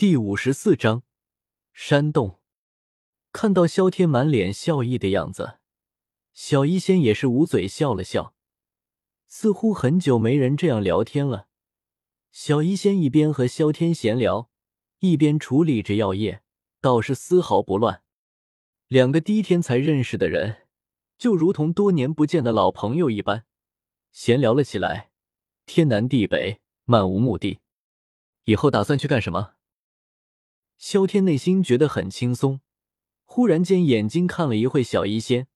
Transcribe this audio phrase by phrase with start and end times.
[0.00, 1.02] 第五十四章
[1.74, 2.40] 山洞。
[3.32, 5.58] 看到萧天满脸笑意的样子，
[6.32, 8.34] 小医仙也是捂嘴笑了笑。
[9.26, 11.48] 似乎很久没人这样聊天了。
[12.32, 14.48] 小医仙一边和萧天闲聊，
[15.00, 16.40] 一边处理着药液，
[16.80, 18.02] 倒是丝毫不乱。
[18.88, 20.66] 两个第一天才认识的人，
[21.18, 23.44] 就如同多年不见的老朋友一般，
[24.10, 25.10] 闲聊了起来，
[25.66, 27.58] 天南地北，漫无目的。
[28.44, 29.56] 以后打算去干什么？
[30.80, 32.62] 萧天内心觉得很轻松，
[33.26, 35.46] 忽然间眼睛看了一会小医仙，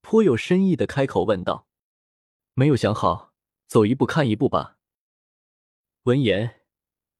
[0.00, 1.68] 颇有深意的开口问道
[2.54, 3.32] ：“没有想好，
[3.68, 4.78] 走一步看一步吧。”
[6.02, 6.62] 闻言，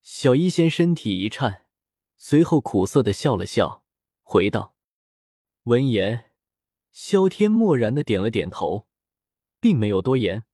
[0.02, 1.66] 小医仙身体一颤，
[2.16, 3.84] 随后苦涩的笑了笑，
[4.22, 4.74] 回道
[5.62, 6.32] ：“闻言，
[6.90, 8.88] 萧天默然的点了点头，
[9.60, 10.44] 并没有多言。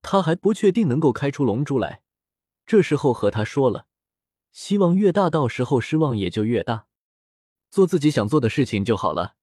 [0.00, 2.00] 他还不确定能够开出龙珠来，
[2.64, 3.84] 这时候和他说了。”
[4.50, 6.86] 希望越大，到时候失望也就越大。
[7.70, 9.36] 做自己想做的事情就好了，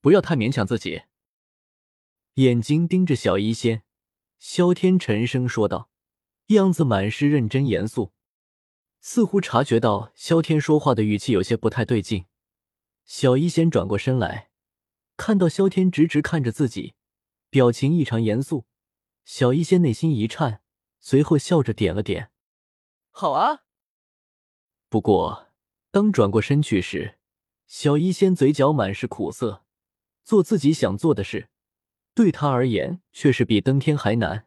[0.00, 1.02] 不要太勉强自己。
[2.34, 3.82] 眼睛盯着小医仙，
[4.38, 5.90] 萧天沉声说道，
[6.48, 8.12] 样子满是认真严肃，
[9.00, 12.26] 似乎察觉到萧天说话的语气有些不太对劲。
[13.04, 14.50] 小医仙转过身来，
[15.16, 16.94] 看到萧天直直看着自己，
[17.48, 18.66] 表情异常严肃，
[19.24, 20.62] 小医仙内心一颤，
[21.00, 22.30] 随后笑着点了点
[23.10, 23.62] ：“好啊。”
[24.88, 25.48] 不过，
[25.90, 27.18] 当转过身去时，
[27.66, 29.64] 小医仙嘴角满是苦涩。
[30.24, 31.48] 做自己想做的事，
[32.14, 34.46] 对他而言却是比登天还难。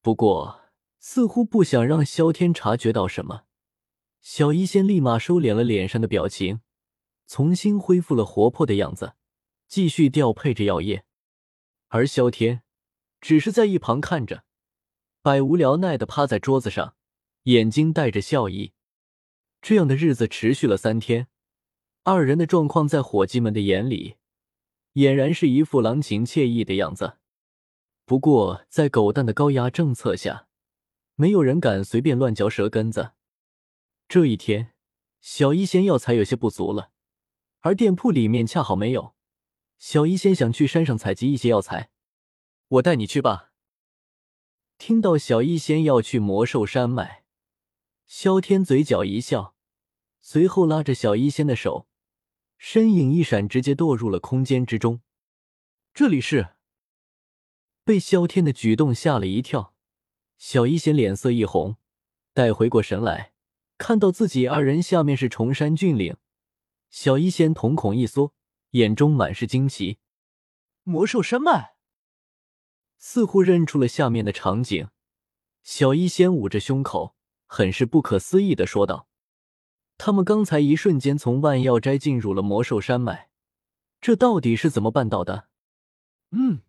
[0.00, 0.62] 不过，
[0.98, 3.42] 似乎不想让萧天察觉到什么，
[4.22, 6.60] 小医仙立马收敛了脸上的表情，
[7.26, 9.14] 重新恢复了活泼的样子，
[9.68, 11.04] 继续调配着药液。
[11.88, 12.62] 而萧天
[13.20, 14.44] 只是在一旁看着，
[15.20, 16.96] 百无聊赖的趴在桌子上，
[17.42, 18.72] 眼睛带着笑意。
[19.68, 21.26] 这样的日子持续了三天，
[22.04, 24.14] 二人的状况在伙计们的眼里，
[24.94, 27.16] 俨然是一副郎情妾意的样子。
[28.04, 30.46] 不过，在狗蛋的高压政策下，
[31.16, 33.14] 没有人敢随便乱嚼舌根子。
[34.06, 34.72] 这一天，
[35.20, 36.92] 小医仙药材有些不足了，
[37.62, 39.16] 而店铺里面恰好没有。
[39.78, 41.90] 小医仙想去山上采集一些药材，
[42.68, 43.50] 我带你去吧。
[44.78, 47.24] 听到小医仙要去魔兽山脉，
[48.06, 49.55] 萧天嘴角一笑。
[50.28, 51.86] 随后拉着小医仙的手，
[52.58, 55.00] 身影一闪，直接堕入了空间之中。
[55.94, 56.56] 这里是
[57.84, 59.72] 被萧天的举动吓了一跳，
[60.36, 61.76] 小医仙脸色一红，
[62.32, 63.34] 待回过神来，
[63.78, 66.16] 看到自己二人下面是崇山峻岭，
[66.90, 68.34] 小医仙瞳孔一缩，
[68.70, 69.98] 眼中满是惊奇。
[70.82, 71.76] 魔兽山脉，
[72.98, 74.88] 似乎认出了下面的场景，
[75.62, 77.14] 小医仙捂着胸口，
[77.46, 79.06] 很是不可思议的说道。
[79.98, 83.30] 他们刚才一瞬间从万药斋进入了魔兽山脉，
[84.00, 85.48] 这到底是怎么办到的？
[86.30, 86.62] 嗯，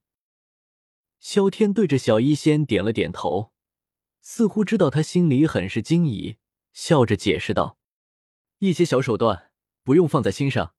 [1.20, 3.52] 萧天对着小医仙点了点头，
[4.22, 6.38] 似乎知道他心里很是惊疑，
[6.74, 7.78] 笑着解释道
[8.60, 9.52] ：“一些小手段
[9.84, 10.74] 不用放在心上。”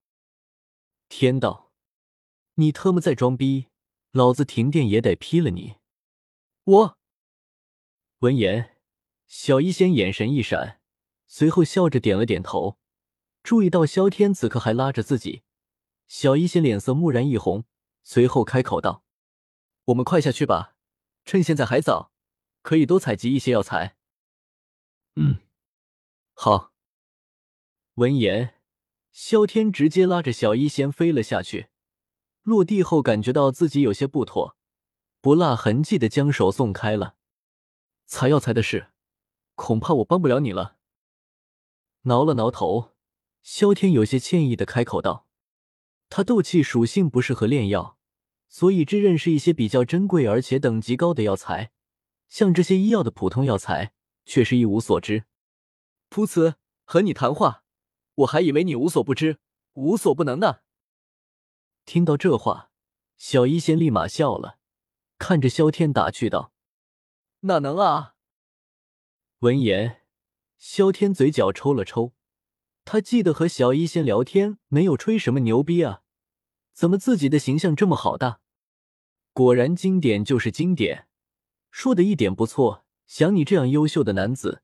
[1.09, 1.73] 天道，
[2.55, 3.67] 你特么在装逼，
[4.13, 5.77] 老子停电也得劈了你！
[6.65, 6.99] 我
[8.21, 8.77] 闻言，
[9.27, 10.78] 小医仙眼神一闪。
[11.29, 12.79] 随后笑着点了点头，
[13.43, 15.43] 注意到萧天此刻还拉着自己，
[16.07, 17.65] 小医仙脸色蓦然一红，
[18.03, 19.05] 随后开口道
[19.85, 20.75] ：“我们快下去吧，
[21.27, 22.11] 趁现在还早，
[22.63, 23.97] 可以多采集一些药材。”
[25.17, 25.41] 嗯，
[26.33, 26.73] 好。
[27.95, 28.55] 闻言，
[29.11, 31.69] 萧天直接拉着小医仙飞了下去，
[32.43, 34.57] 落地后感觉到自己有些不妥，
[35.21, 37.17] 不落痕迹的将手松开了。
[38.07, 38.93] 采药材的事，
[39.57, 40.78] 恐怕我帮不了你了。
[42.03, 42.95] 挠了挠头，
[43.43, 45.27] 萧天有些歉意的开口道
[46.09, 47.99] ：“他斗气属性不适合炼药，
[48.49, 51.73] 所以只认识一些比较珍贵而且等级高的药材，
[52.29, 53.93] 像这些医药的普通药材，
[54.25, 55.25] 却是一无所知。”
[56.09, 56.55] 噗呲，
[56.85, 57.65] 和你谈话，
[58.15, 59.39] 我还以为你无所不知、
[59.75, 60.61] 无所不能呢。
[61.85, 62.71] 听到这话，
[63.17, 64.59] 小医仙立马笑了，
[65.19, 66.53] 看着萧天打趣道
[67.41, 68.15] ：“哪能啊？”
[69.41, 70.03] 闻言。
[70.59, 72.13] 萧天嘴角抽了抽，
[72.85, 76.03] 他记得和小医仙聊天没有吹什么牛逼啊，
[76.73, 78.41] 怎么自己的形象这么好的？
[79.33, 81.07] 果然经典就是经典，
[81.71, 82.85] 说的一点不错。
[83.07, 84.63] 像你这样优秀的男子，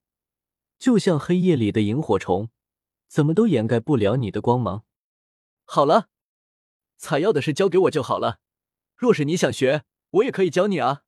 [0.79, 2.50] 就像黑夜里的萤火虫，
[3.08, 4.85] 怎么都掩盖不了你的光芒。
[5.64, 6.11] 好了，
[6.99, 8.40] 采药的事交给我就好了。
[8.97, 11.05] 若是你想学，我也可以教你啊。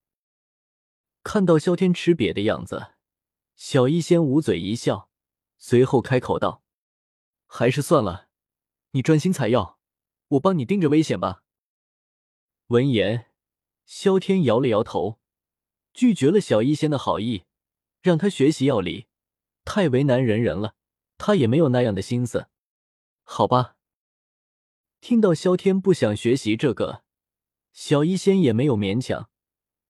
[1.23, 2.96] 看到萧天吃瘪的样子。
[3.57, 5.09] 小医仙捂嘴一笑，
[5.57, 6.63] 随后开口道
[7.49, 8.29] ：“还是算了，
[8.91, 9.79] 你专心采药，
[10.29, 11.43] 我帮你盯着危险吧。
[12.67, 13.31] 闻言，
[13.87, 15.19] 萧天摇了摇头，
[15.95, 17.45] 拒绝了小医仙的好意，
[18.03, 19.07] 让他学习药理，
[19.65, 20.75] 太为难人人了。
[21.17, 22.49] 他也没有那样的心思。
[23.23, 23.79] 好吧，
[25.01, 27.05] 听到萧天不想学习这个，
[27.73, 29.31] 小医仙也没有勉强，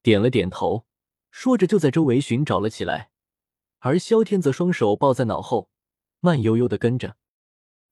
[0.03, 0.87] 点了点头，
[1.33, 3.11] 说着就在周围寻找了起来。
[3.87, 5.71] 而萧天则双手抱在脑后，
[6.19, 7.17] 慢悠悠的跟着。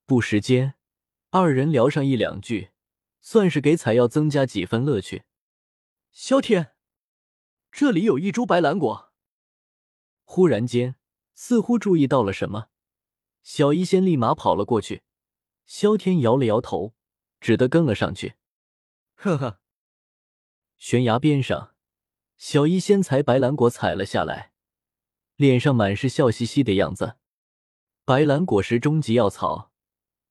[0.06, 0.74] 不时间，
[1.30, 2.70] 二人聊上一两句，
[3.20, 5.22] 算是给采药增加几分乐趣。
[6.10, 6.72] 萧天，
[7.70, 9.12] 这里有一株白兰果。
[10.24, 10.96] 忽然间，
[11.32, 12.70] 似乎注意到了什么，
[13.44, 15.04] 小医仙立马跑了过去。
[15.64, 16.96] 萧天摇了摇头，
[17.40, 18.34] 只得跟了上去。
[19.14, 19.60] 呵呵，
[20.76, 21.76] 悬崖边上，
[22.36, 24.53] 小医仙采白兰果采了下来。
[25.36, 27.16] 脸上满是笑嘻嘻的样子。
[28.04, 29.72] 白兰果是终极药草，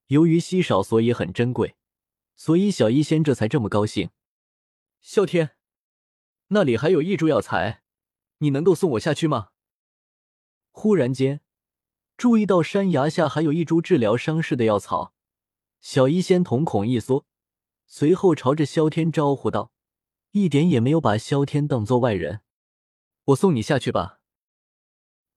[0.07, 1.75] 由于稀少，所以很珍贵，
[2.35, 4.11] 所以小医仙这才这么高兴。
[5.03, 5.57] 啸天，
[6.47, 7.81] 那里还有一株药材，
[8.38, 9.50] 你能够送我下去吗？
[10.71, 11.41] 忽然间，
[12.15, 15.13] 注意到山崖下还有一株治疗伤势的药草，
[15.81, 17.25] 小医仙瞳孔一缩，
[17.85, 19.71] 随后朝着萧天招呼道，
[20.31, 22.41] 一点也没有把萧天当做外人。
[23.25, 24.21] 我送你下去吧。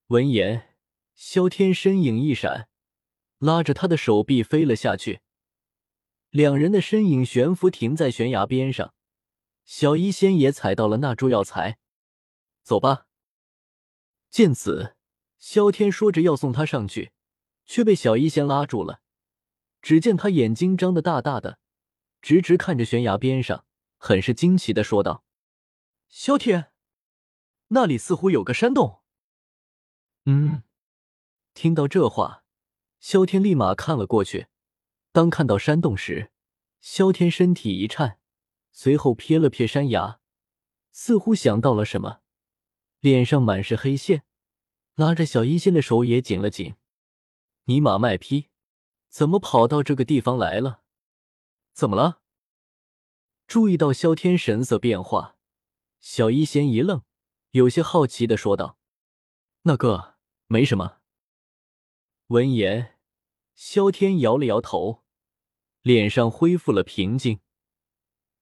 [0.08, 0.76] 闻言，
[1.16, 2.68] 萧天身影一闪，
[3.38, 5.20] 拉着他的手臂飞了下去。
[6.30, 8.94] 两人的身影悬浮停在悬崖边上。
[9.64, 11.78] 小医仙也踩到了那株药材，
[12.62, 13.08] 走吧。
[14.30, 14.94] 见此，
[15.38, 17.10] 萧天说着要送他上去，
[17.64, 19.00] 却被小医仙拉住了。
[19.82, 21.58] 只见他眼睛张得大大的，
[22.22, 23.64] 直直看着悬崖边上，
[23.96, 25.24] 很是惊奇的说道
[26.08, 26.70] ：“萧天，
[27.68, 29.00] 那里似乎有个山洞。”
[30.28, 30.64] 嗯，
[31.55, 32.43] 听到这话，
[32.99, 34.49] 萧天立马看了过去。
[35.12, 36.32] 当看到山洞时，
[36.81, 38.19] 萧天身体一颤，
[38.73, 40.19] 随后瞥了瞥山崖，
[40.90, 42.23] 似乎想到了什么，
[42.99, 44.25] 脸上满是黑线，
[44.96, 46.75] 拉着小医仙的手也紧了紧。
[47.67, 48.49] 尼玛卖批，
[49.08, 50.82] 怎么跑到这个地方来了？
[51.73, 52.20] 怎么了？
[53.46, 55.37] 注意到萧天神色变化，
[56.00, 57.05] 小医仙一愣，
[57.52, 58.76] 有些好奇的说道
[59.62, 60.14] ：“那个。”
[60.48, 60.98] 没什么。
[62.28, 62.96] 闻言，
[63.54, 65.02] 萧天摇了摇头，
[65.82, 67.40] 脸上恢复了平静，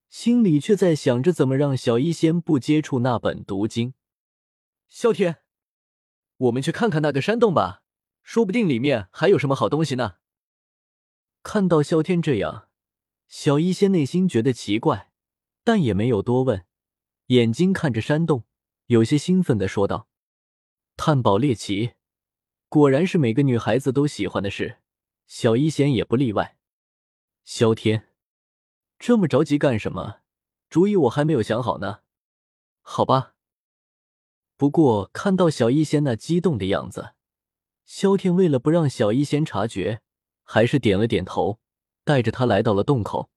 [0.09, 3.93] 心里却在想着怎么让小医仙不接触那本毒经。
[4.87, 5.37] 萧天，
[6.37, 7.83] 我们去看看那个山洞吧，
[8.21, 10.17] 说不定里面还有什么好东西呢。
[11.41, 12.69] 看到萧天这样，
[13.27, 15.11] 小医仙内心觉得奇怪，
[15.63, 16.65] 但也没有多问，
[17.27, 18.45] 眼睛看着山洞，
[18.87, 20.07] 有些兴奋的说道。
[20.97, 21.93] 探宝猎奇，
[22.69, 24.77] 果然是每个女孩子都喜欢的事，
[25.27, 26.57] 小医仙也不例外。
[27.43, 28.09] 萧天，
[28.97, 30.21] 这么着急干什么？
[30.69, 31.99] 主意我还没有想好呢。
[32.81, 33.33] 好吧。
[34.57, 37.13] 不过看到小医仙那激动的样子，
[37.85, 40.01] 萧天为了不让小医仙察觉，
[40.43, 41.59] 还是点了点头，
[42.03, 43.29] 带着他来到了洞口。